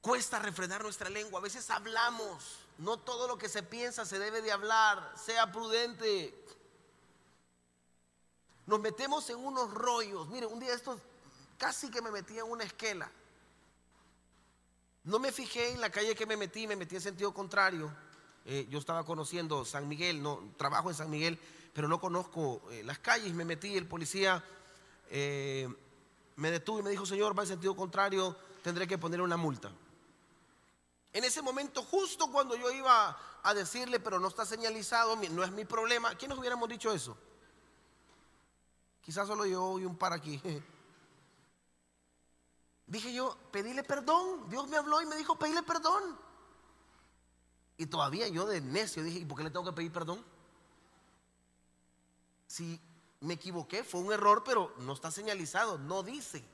[0.00, 1.40] Cuesta refrenar nuestra lengua.
[1.40, 2.58] A veces hablamos.
[2.78, 5.14] No todo lo que se piensa se debe de hablar.
[5.16, 6.34] Sea prudente.
[8.66, 10.28] Nos metemos en unos rollos.
[10.28, 11.00] Mire, un día estos
[11.58, 13.10] casi que me metí en una esquela.
[15.04, 17.94] No me fijé en la calle que me metí, me metí en sentido contrario.
[18.46, 21.38] Eh, yo estaba conociendo San Miguel, no trabajo en San Miguel,
[21.72, 23.34] pero no conozco eh, las calles.
[23.34, 24.42] Me metí, el policía
[25.10, 25.68] eh,
[26.36, 29.70] me detuvo y me dijo, señor, va en sentido contrario, tendré que poner una multa.
[31.12, 35.52] En ese momento, justo cuando yo iba a decirle, pero no está señalizado, no es
[35.52, 37.16] mi problema, ¿quién nos hubiéramos dicho eso?
[39.02, 40.40] Quizás solo yo y un par aquí.
[42.86, 44.48] Dije yo, pedíle perdón.
[44.48, 46.18] Dios me habló y me dijo, pedíle perdón.
[47.76, 50.24] Y todavía yo de necio dije, ¿y por qué le tengo que pedir perdón?
[52.46, 52.80] Si
[53.20, 56.44] me equivoqué, fue un error, pero no está señalizado, no dice.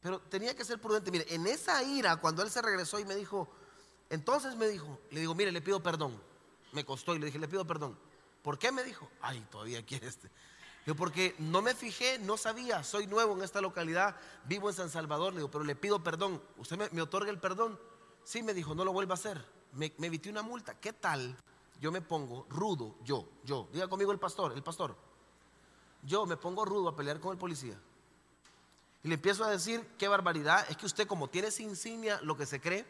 [0.00, 1.10] Pero tenía que ser prudente.
[1.10, 3.48] Mire, en esa ira, cuando él se regresó y me dijo,
[4.10, 6.20] entonces me dijo, le digo, mire, le pido perdón.
[6.72, 7.98] Me costó y le dije, le pido perdón.
[8.42, 9.08] ¿Por qué me dijo?
[9.20, 10.30] Ay, todavía quiere este
[10.96, 15.32] porque no me fijé, no sabía, soy nuevo en esta localidad, vivo en San Salvador,
[15.32, 16.42] le digo, pero le pido perdón.
[16.56, 17.78] ¿Usted me, otorga el perdón?
[18.24, 19.44] Sí, me dijo, no lo vuelva a hacer.
[19.72, 20.78] Me, me una multa.
[20.80, 21.36] ¿Qué tal?
[21.80, 23.68] Yo me pongo rudo, yo, yo.
[23.72, 24.96] Diga conmigo el pastor, el pastor.
[26.02, 27.78] Yo me pongo rudo a pelear con el policía.
[29.02, 32.36] Y le empiezo a decir, qué barbaridad, es que usted como tiene esa insignia lo
[32.36, 32.84] que se cree,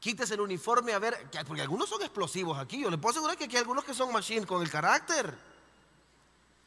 [0.00, 3.44] quítese el uniforme a ver, porque algunos son explosivos aquí, yo le puedo asegurar que
[3.44, 5.48] aquí hay algunos que son machine con el carácter.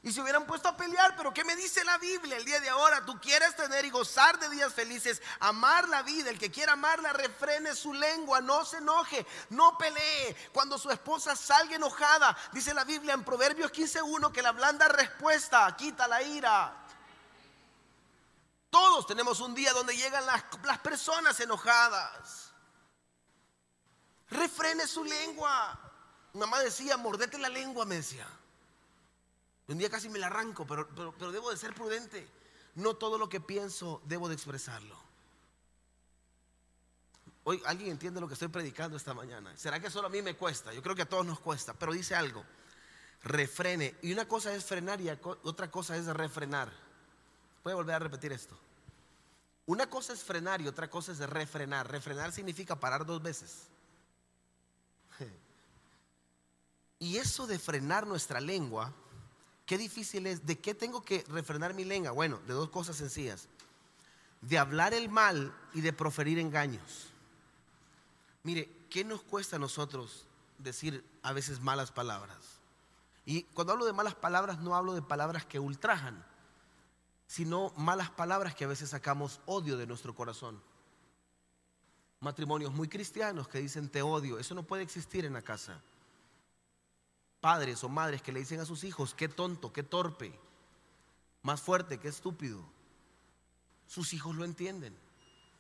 [0.04, 2.70] Y se hubieran puesto a pelear, pero ¿qué me dice la Biblia el día de
[2.70, 3.06] ahora?
[3.06, 6.32] Tú quieres tener y gozar de días felices, amar la vida.
[6.32, 10.36] El que quiera amarla, refrene su lengua, no se enoje, no pelee.
[10.52, 15.76] Cuando su esposa salga enojada, dice la Biblia en Proverbios 15:1 que la blanda respuesta
[15.78, 16.74] quita la ira.
[18.72, 22.41] Todos tenemos un día donde llegan las, las personas enojadas.
[24.32, 25.78] Refrene su lengua.
[26.34, 28.28] mamá decía, mordete la lengua, me decía.
[29.68, 32.28] Un día casi me la arranco, pero, pero, debo de ser prudente.
[32.76, 34.98] No todo lo que pienso debo de expresarlo.
[37.44, 39.56] Hoy alguien entiende lo que estoy predicando esta mañana.
[39.58, 40.74] ¿Será que solo a mí me cuesta?
[40.74, 42.46] Yo creo que a todos nos cuesta, pero dice algo.
[43.24, 43.96] Refrene.
[44.02, 46.72] Y una cosa es frenar y otra cosa es refrenar.
[47.64, 48.58] Voy a volver a repetir esto.
[49.66, 51.90] Una cosa es frenar y otra cosa es refrenar.
[51.90, 53.71] Refrenar significa parar dos veces.
[57.02, 58.94] Y eso de frenar nuestra lengua
[59.72, 60.46] Qué difícil es.
[60.46, 62.12] ¿De qué tengo que refrenar mi lengua?
[62.12, 63.48] Bueno, de dos cosas sencillas.
[64.42, 67.08] De hablar el mal y de proferir engaños.
[68.44, 70.26] Mire, ¿qué nos cuesta a nosotros
[70.58, 72.60] decir a veces malas palabras?
[73.26, 76.22] Y cuando hablo de malas palabras no hablo de palabras que ultrajan,
[77.26, 80.62] sino malas palabras que a veces sacamos odio de nuestro corazón.
[82.20, 85.82] Matrimonios muy cristianos que dicen te odio, eso no puede existir en la casa
[87.42, 90.40] padres o madres que le dicen a sus hijos, qué tonto, qué torpe,
[91.42, 92.64] más fuerte, qué estúpido.
[93.88, 94.96] Sus hijos lo entienden.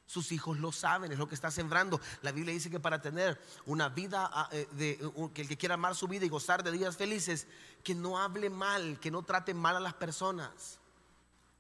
[0.06, 2.00] Sus hijos lo saben, es lo que está sembrando.
[2.22, 4.98] La Biblia dice que para tener una vida, ah, eh, de,
[5.34, 7.48] que el que quiera amar su vida y gozar de días felices,
[7.84, 10.80] que no hable mal, que no trate mal a las personas.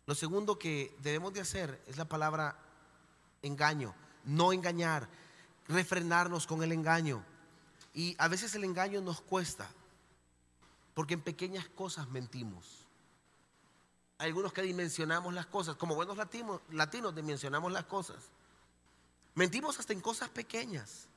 [0.05, 2.59] Lo segundo que debemos de hacer es la palabra
[3.41, 5.07] engaño, no engañar,
[5.69, 7.23] refrenarnos con el engaño.
[7.93, 9.69] Y a veces el engaño nos cuesta.
[10.93, 12.85] Porque en pequeñas cosas mentimos.
[14.17, 15.75] Hay algunos que dimensionamos las cosas.
[15.75, 18.29] Como buenos latinos, latinos dimensionamos las cosas.
[19.33, 21.07] Mentimos hasta en cosas pequeñas.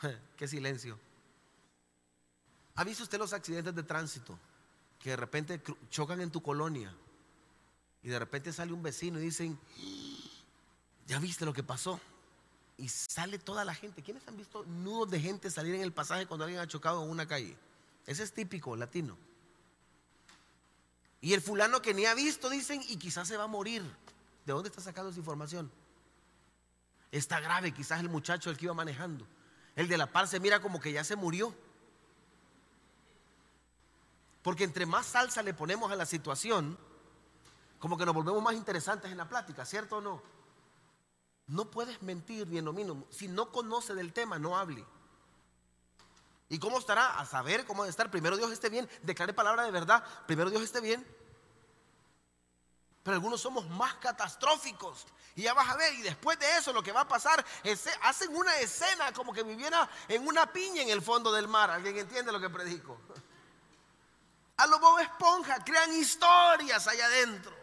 [0.36, 0.98] Qué silencio.
[2.76, 4.38] ¿Ha visto usted los accidentes de tránsito?
[4.98, 6.94] Que de repente chocan en tu colonia
[8.02, 9.58] y de repente sale un vecino y dicen,
[11.06, 12.00] ¿ya viste lo que pasó?
[12.78, 14.02] Y sale toda la gente.
[14.02, 17.10] ¿Quiénes han visto nudos de gente salir en el pasaje cuando alguien ha chocado en
[17.10, 17.56] una calle?
[18.10, 19.16] Ese es típico latino.
[21.20, 23.84] Y el fulano que ni ha visto, dicen, y quizás se va a morir.
[24.44, 25.70] ¿De dónde está sacando esa información?
[27.12, 29.24] Está grave, quizás el muchacho el que iba manejando.
[29.76, 31.54] El de la par se mira como que ya se murió.
[34.42, 36.76] Porque entre más salsa le ponemos a la situación,
[37.78, 40.20] como que nos volvemos más interesantes en la plática, ¿cierto o no?
[41.46, 43.06] No puedes mentir ni en lo mínimo.
[43.08, 44.84] Si no conoce del tema, no hable.
[46.50, 47.18] ¿Y cómo estará?
[47.20, 48.10] A saber cómo estar.
[48.10, 48.90] Primero Dios esté bien.
[49.02, 50.04] Declare palabra de verdad.
[50.26, 51.06] Primero Dios esté bien.
[53.04, 55.06] Pero algunos somos más catastróficos.
[55.36, 55.94] Y ya vas a ver.
[55.94, 59.44] Y después de eso lo que va a pasar es hacen una escena como que
[59.44, 61.70] viviera en una piña en el fondo del mar.
[61.70, 63.00] ¿Alguien entiende lo que predico?
[64.56, 67.59] A lo Bob Esponja crean historias allá adentro.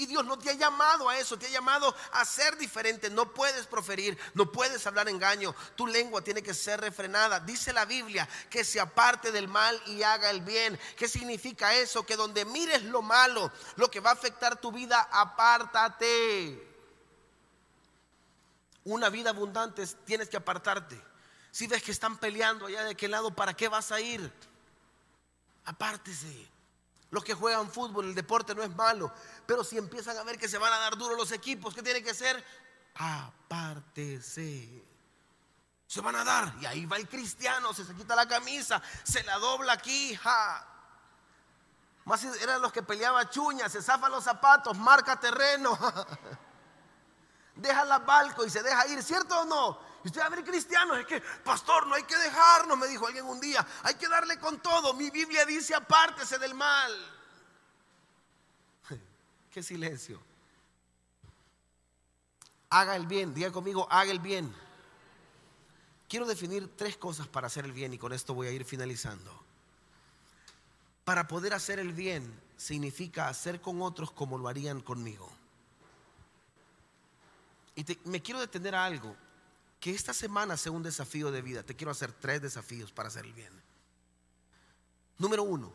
[0.00, 3.10] Y Dios no te ha llamado a eso, te ha llamado a ser diferente.
[3.10, 5.54] No puedes proferir, no puedes hablar engaño.
[5.76, 7.38] Tu lengua tiene que ser refrenada.
[7.40, 10.80] Dice la Biblia que se aparte del mal y haga el bien.
[10.96, 12.06] ¿Qué significa eso?
[12.06, 16.66] Que donde mires lo malo, lo que va a afectar tu vida, apártate.
[18.84, 20.98] Una vida abundante tienes que apartarte.
[21.50, 24.32] Si ves que están peleando allá de qué lado, ¿para qué vas a ir?
[25.66, 26.48] Apártese.
[27.10, 29.12] Los que juegan fútbol, el deporte no es malo,
[29.46, 32.02] pero si empiezan a ver que se van a dar duro los equipos, ¿qué tiene
[32.02, 32.44] que ser?
[32.94, 34.84] Apártese.
[35.86, 36.54] Se van a dar.
[36.60, 40.14] Y ahí va el cristiano, se, se quita la camisa, se la dobla aquí.
[40.14, 40.66] Ja.
[42.04, 45.76] Más eran los que peleaban chuñas, se zafan los zapatos, marca terreno.
[47.56, 49.89] deja la balco y se deja ir, ¿cierto o no?
[50.02, 53.06] Y usted va a ver cristianos, es que, pastor, no hay que dejarnos, me dijo
[53.06, 54.94] alguien un día, hay que darle con todo.
[54.94, 56.92] Mi Biblia dice, apártese del mal.
[59.50, 60.20] Qué silencio.
[62.70, 64.54] Haga el bien, diga conmigo, haga el bien.
[66.08, 69.38] Quiero definir tres cosas para hacer el bien y con esto voy a ir finalizando.
[71.04, 75.30] Para poder hacer el bien significa hacer con otros como lo harían conmigo.
[77.76, 79.14] Y me quiero detener a algo
[79.80, 81.62] que esta semana sea un desafío de vida.
[81.62, 83.52] Te quiero hacer tres desafíos para hacer el bien.
[85.18, 85.72] Número uno,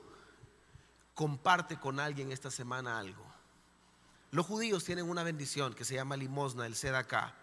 [1.13, 3.25] comparte con alguien esta semana algo.
[4.31, 7.35] Los judíos tienen una bendición que se llama limosna, el acá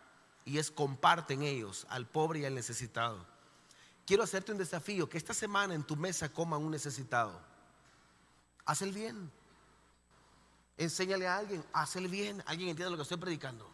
[0.45, 3.25] y es comparten ellos al pobre y al necesitado.
[4.07, 7.41] Quiero hacerte un desafío, que esta semana en tu mesa coman un necesitado.
[8.65, 9.31] Haz el bien.
[10.77, 12.43] Enséñale a alguien, haz el bien.
[12.47, 13.72] ¿Alguien entiende lo que estoy predicando?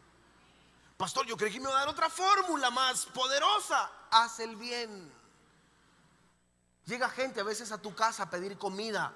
[0.98, 3.88] Pastor, yo creí que me iba a dar otra fórmula más poderosa.
[4.10, 5.12] Haz el bien.
[6.86, 9.14] Llega gente a veces a tu casa a pedir comida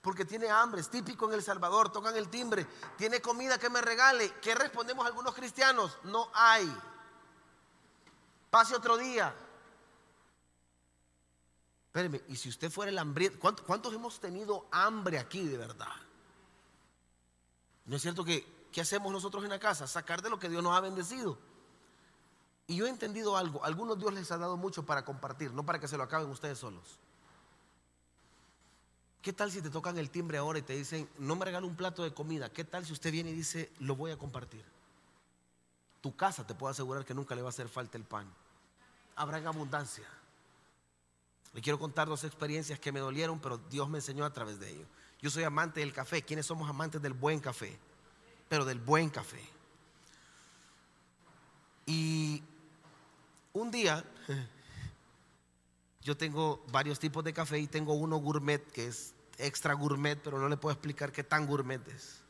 [0.00, 0.80] porque tiene hambre.
[0.80, 1.92] Es típico en El Salvador.
[1.92, 2.66] Tocan el timbre.
[2.96, 4.36] Tiene comida que me regale.
[4.40, 5.98] ¿Qué respondemos algunos cristianos?
[6.04, 6.66] No hay.
[8.48, 9.34] Pase otro día.
[11.88, 15.94] Espéreme, y si usted fuera el hambriento, ¿cuántos hemos tenido hambre aquí de verdad?
[17.84, 19.86] ¿No es cierto que ¿qué hacemos nosotros en la casa?
[19.86, 21.38] Sacar de lo que Dios nos ha bendecido.
[22.66, 25.80] Y yo he entendido algo, algunos Dios les ha dado mucho para compartir, no para
[25.80, 26.98] que se lo acaben ustedes solos.
[29.22, 31.76] ¿Qué tal si te tocan el timbre ahora y te dicen, no me regalo un
[31.76, 32.52] plato de comida?
[32.52, 34.64] ¿Qué tal si usted viene y dice, lo voy a compartir?
[36.00, 38.30] Tu casa te puedo asegurar que nunca le va a hacer falta el pan.
[39.16, 40.06] Habrá en abundancia.
[41.54, 44.70] Le quiero contar dos experiencias que me dolieron, pero Dios me enseñó a través de
[44.70, 44.86] ello.
[45.20, 46.22] Yo soy amante del café.
[46.22, 47.78] ¿Quiénes somos amantes del buen café?
[48.48, 49.42] Pero del buen café.
[51.86, 52.42] Y
[53.52, 54.04] un día,
[56.02, 60.38] yo tengo varios tipos de café y tengo uno gourmet que es extra gourmet, pero
[60.38, 62.20] no le puedo explicar qué tan gourmet es.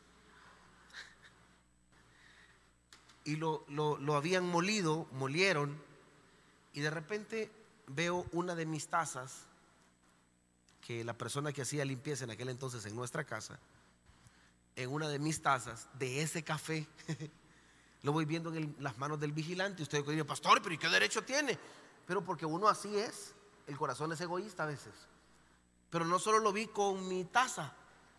[3.25, 5.79] Y lo, lo habían molido, molieron,
[6.73, 7.51] y de repente
[7.89, 9.45] veo una de mis tazas
[10.87, 13.59] que la persona que hacía limpieza en aquel entonces en nuestra casa
[14.79, 16.87] en una de mis tazas de ese café.
[18.03, 19.83] Lo voy viendo en las manos del vigilante.
[19.83, 21.59] Usted dice, pastor, pero ¿y qué derecho tiene?
[22.07, 23.35] Pero porque uno así es.
[23.67, 24.95] El corazón es egoísta a veces.
[25.91, 27.73] Pero no solo lo vi con mi taza,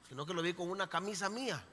[0.09, 1.63] sino que lo vi con una camisa mía.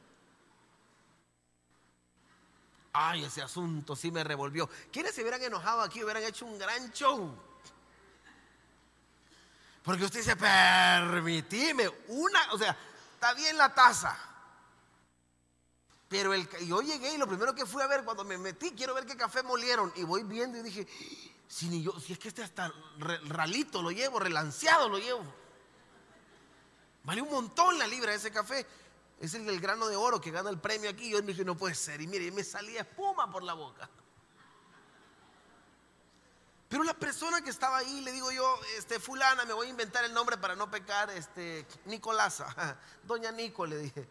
[2.93, 4.71] Ay, ese asunto sí me revolvió.
[4.93, 6.05] ¿Quiénes se hubieran enojado aquí?
[6.05, 7.37] Hubieran hecho un gran show.
[9.83, 12.77] Porque usted dice, permitime una, o sea,
[13.15, 14.36] está bien la taza
[16.09, 18.95] Pero el, yo llegué y lo primero que fui a ver cuando me metí, quiero
[18.95, 19.93] ver qué café molieron.
[19.97, 20.87] Y voy viendo y dije,
[21.49, 22.73] si, ni yo, si es que este hasta
[23.29, 25.25] ralito lo llevo, relanceado lo llevo.
[27.03, 28.67] Vale un montón la libra ese café.
[29.21, 31.11] Es el del grano de oro que gana el premio aquí.
[31.11, 32.01] Yo dije, no puede ser.
[32.01, 33.89] Y mire, me salía espuma por la boca.
[36.69, 40.05] Pero la persona que estaba ahí, le digo yo, este, fulana, me voy a inventar
[40.05, 44.09] el nombre para no pecar, este, Nicolasa, doña Nico, le dije,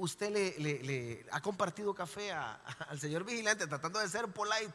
[0.00, 4.72] usted le, ha compartido café al señor vigilante tratando de ser polite.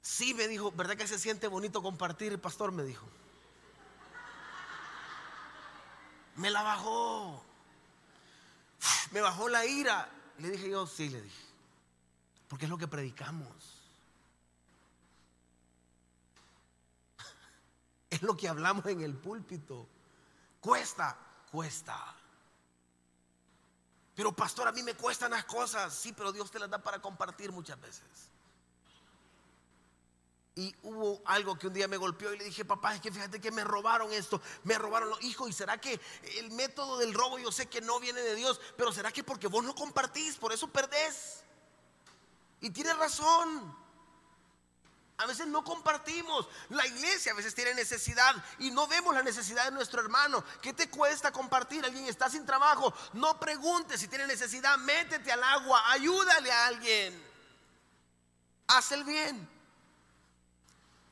[0.00, 2.72] Sí, me dijo, ¿verdad que se siente bonito compartir, pastor?
[2.72, 3.06] Me dijo.
[6.36, 7.44] Me la bajó.
[9.12, 10.10] Me bajó la ira.
[10.38, 11.44] Le dije yo, sí, le dije.
[12.48, 13.78] Porque es lo que predicamos.
[18.10, 19.88] Es lo que hablamos en el púlpito.
[20.60, 21.16] Cuesta,
[21.50, 22.21] cuesta.
[24.14, 25.94] Pero pastor, a mí me cuestan las cosas.
[25.94, 28.04] Sí, pero Dios te las da para compartir muchas veces.
[30.54, 33.40] Y hubo algo que un día me golpeó y le dije, papá, es que fíjate
[33.40, 35.48] que me robaron esto, me robaron los hijos.
[35.48, 35.98] ¿Y será que
[36.36, 38.60] el método del robo yo sé que no viene de Dios?
[38.76, 41.42] Pero será que porque vos no compartís, por eso perdés?
[42.60, 43.81] Y tiene razón.
[45.22, 46.48] A veces no compartimos.
[46.70, 50.42] La iglesia a veces tiene necesidad y no vemos la necesidad de nuestro hermano.
[50.60, 51.84] ¿Qué te cuesta compartir?
[51.84, 52.92] Alguien está sin trabajo.
[53.12, 54.76] No preguntes si tiene necesidad.
[54.78, 55.92] Métete al agua.
[55.92, 57.22] Ayúdale a alguien.
[58.66, 59.48] Haz el bien.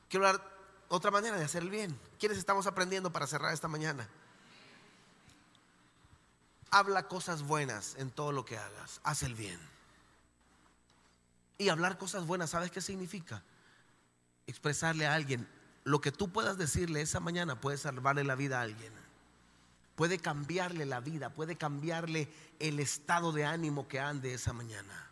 [0.09, 0.41] Quiero dar
[0.89, 1.97] otra manera de hacer el bien.
[2.19, 4.09] ¿Quiénes estamos aprendiendo para cerrar esta mañana?
[6.69, 8.99] Habla cosas buenas en todo lo que hagas.
[9.03, 9.59] Haz el bien.
[11.57, 13.41] Y hablar cosas buenas, ¿sabes qué significa?
[14.51, 15.47] Expresarle a alguien,
[15.83, 18.93] lo que tú puedas decirle esa mañana puede salvarle la vida a alguien.
[19.95, 25.09] Puede cambiarle la vida, puede cambiarle el estado de ánimo que ande esa mañana.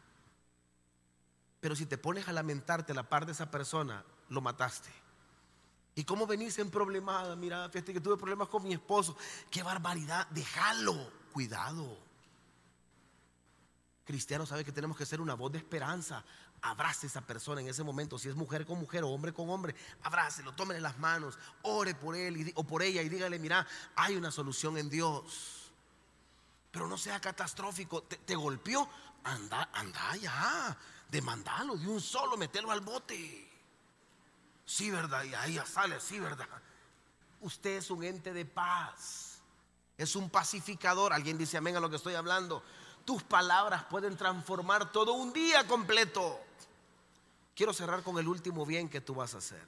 [1.59, 4.89] Pero si te pones a lamentarte a la par de esa persona, lo mataste.
[5.95, 7.35] ¿Y cómo venís en problemada?
[7.35, 9.17] Mira, fíjate que tuve problemas con mi esposo.
[9.51, 10.95] Qué barbaridad, déjalo,
[11.33, 11.97] cuidado.
[14.05, 16.23] Cristiano sabe que tenemos que ser una voz de esperanza
[16.61, 19.49] abrace a esa persona en ese momento, si es mujer con mujer o hombre con
[19.49, 24.15] hombre, abrácelo, tómele las manos, ore por él o por ella y dígale, mira, hay
[24.15, 25.71] una solución en Dios.
[26.71, 28.87] Pero no sea catastrófico, te, golpeó,
[29.23, 30.77] anda, anda ya,
[31.09, 33.49] demandalo de un solo, metelo al bote.
[34.65, 36.47] Sí, verdad, y ahí ya sale, sí, verdad.
[37.41, 39.39] Usted es un ente de paz,
[39.97, 41.11] es un pacificador.
[41.11, 42.63] Alguien dice amén a lo que estoy hablando.
[43.09, 46.39] Tus palabras pueden transformar todo un día completo.
[47.55, 49.65] Quiero cerrar con el último bien que tú vas a hacer.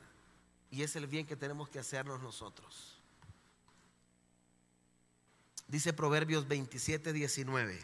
[0.70, 3.00] Y es el bien que tenemos que hacernos nosotros.
[5.68, 7.84] Dice Proverbios 27, 19.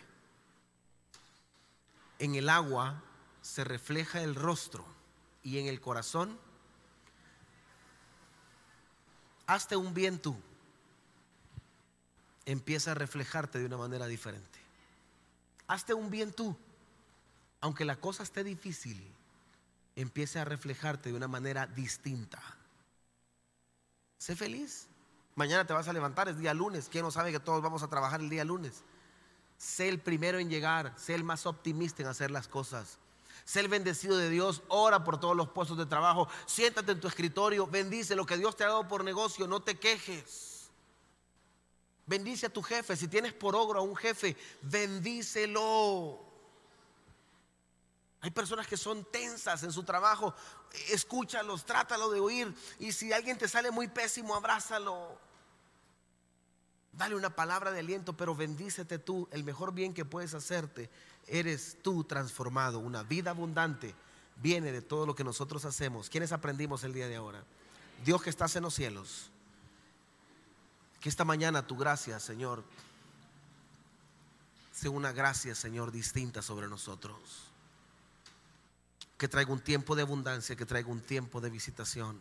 [2.20, 3.02] En el agua
[3.42, 4.86] se refleja el rostro
[5.42, 6.38] y en el corazón
[9.48, 10.40] hazte un bien tú.
[12.46, 14.57] Empieza a reflejarte de una manera diferente.
[15.68, 16.56] Hazte un bien tú.
[17.62, 19.04] Aunque la cosa esté difícil,
[19.96, 22.42] empiece a reflejarte de una manera distinta.
[24.18, 24.88] Sé feliz.
[25.36, 26.90] Mañana te vas a levantar, es día lunes.
[26.90, 28.84] ¿Quién no sabe que todos vamos a trabajar el día lunes?
[29.58, 33.00] Sé el primero en llegar, sé el más optimista en hacer las cosas.
[33.44, 37.08] Sé el bendecido de Dios, ora por todos los puestos de trabajo, siéntate en tu
[37.08, 40.57] escritorio, bendice lo que Dios te ha dado por negocio, no te quejes.
[42.08, 46.26] Bendice a tu jefe, si tienes por ogro a un jefe, bendícelo.
[48.22, 50.34] Hay personas que son tensas en su trabajo.
[50.90, 52.56] Escúchalos, trátalo de oír.
[52.80, 55.20] Y si alguien te sale muy pésimo, abrázalo.
[56.94, 59.28] Dale una palabra de aliento, pero bendícete tú.
[59.32, 60.90] El mejor bien que puedes hacerte,
[61.28, 62.80] eres tú transformado.
[62.80, 63.94] Una vida abundante
[64.38, 66.10] viene de todo lo que nosotros hacemos.
[66.10, 67.44] ¿Quiénes aprendimos el día de ahora?
[68.04, 69.30] Dios que estás en los cielos.
[71.08, 72.66] Que esta mañana tu gracia, Señor,
[74.74, 77.18] sea una gracia, Señor, distinta sobre nosotros
[79.18, 82.20] que traiga un tiempo de abundancia, que traiga un tiempo de visitación,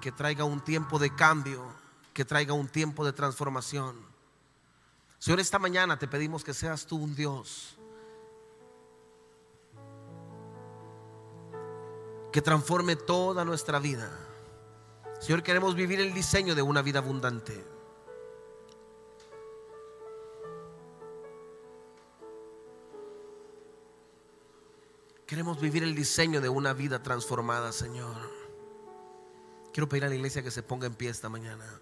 [0.00, 1.66] que traiga un tiempo de cambio,
[2.14, 3.96] que traiga un tiempo de transformación.
[5.18, 7.76] Señor, esta mañana te pedimos que seas tú un Dios
[12.30, 14.29] que transforme toda nuestra vida.
[15.20, 17.62] Señor, queremos vivir el diseño de una vida abundante.
[25.26, 28.16] Queremos vivir el diseño de una vida transformada, Señor.
[29.72, 31.80] Quiero pedir a la iglesia que se ponga en pie esta mañana.